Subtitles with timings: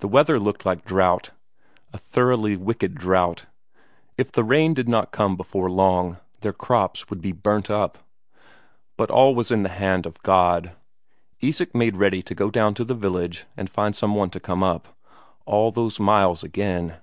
[0.00, 1.30] The weather looked like drought
[1.92, 3.46] a thoroughly wicked drought;
[4.18, 7.98] if the rain did not come before long, their crops would be burnt up.
[8.96, 10.72] But all was in the hand of God.
[11.38, 14.64] Isak made ready to go down to the village and find some one to come
[14.64, 14.98] up.
[15.46, 16.96] All those miles again!